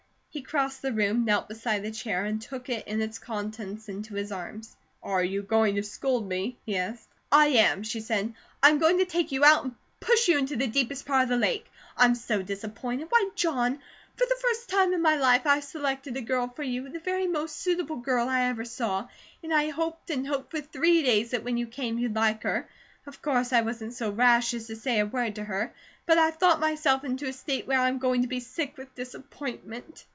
He 0.33 0.41
crossed 0.41 0.81
the 0.81 0.93
room, 0.93 1.25
knelt 1.25 1.49
beside 1.49 1.83
the 1.83 1.91
chair, 1.91 2.23
and 2.23 2.41
took 2.41 2.69
it 2.69 2.85
and 2.87 3.03
its 3.03 3.19
contents 3.19 3.89
in 3.89 4.01
his 4.01 4.31
arms. 4.31 4.77
"Are 5.03 5.21
you 5.21 5.41
going 5.43 5.75
to 5.75 5.83
scold 5.83 6.25
me?" 6.25 6.57
he 6.65 6.77
asked. 6.77 7.09
"I 7.29 7.47
am," 7.47 7.83
she 7.83 7.99
said. 7.99 8.33
"I 8.63 8.69
am 8.69 8.77
going 8.77 8.99
to 8.99 9.05
take 9.05 9.33
you 9.33 9.43
out 9.43 9.65
and 9.65 9.75
push 9.99 10.29
you 10.29 10.37
into 10.37 10.55
the 10.55 10.67
deepest 10.67 11.05
part 11.05 11.23
of 11.23 11.27
the 11.27 11.35
lake. 11.35 11.69
I'm 11.97 12.15
so 12.15 12.41
disappointed. 12.41 13.07
Why, 13.09 13.29
John, 13.35 13.79
for 14.15 14.25
the 14.25 14.37
first 14.41 14.69
time 14.69 14.93
in 14.93 15.01
my 15.01 15.17
life 15.17 15.41
I've 15.45 15.65
selected 15.65 16.15
a 16.15 16.21
girl 16.21 16.47
for 16.47 16.63
you, 16.63 16.87
the 16.87 16.99
very 17.01 17.27
most 17.27 17.57
suitable 17.57 17.97
girl 17.97 18.29
I 18.29 18.43
ever 18.43 18.63
saw, 18.63 19.09
and 19.43 19.53
I 19.53 19.67
hoped 19.67 20.09
and 20.11 20.25
hoped 20.25 20.51
for 20.51 20.61
three 20.61 21.03
days 21.03 21.31
that 21.31 21.43
when 21.43 21.57
you 21.57 21.67
came 21.67 21.99
you'd 21.99 22.15
like 22.15 22.43
her. 22.43 22.69
Of 23.05 23.21
course 23.21 23.51
I 23.51 23.63
wasn't 23.63 23.95
so 23.95 24.09
rash 24.09 24.53
as 24.53 24.67
to 24.67 24.77
say 24.77 24.99
a 25.01 25.05
word 25.05 25.35
to 25.35 25.43
her! 25.43 25.73
But 26.05 26.17
I've 26.19 26.37
thought 26.37 26.61
myself 26.61 27.03
into 27.03 27.27
a 27.27 27.33
state 27.33 27.67
where 27.67 27.81
I'm 27.81 27.97
going 27.99 28.21
to 28.21 28.29
be 28.29 28.39
sick 28.39 28.77
with 28.77 28.95
disappointment." 28.95 30.05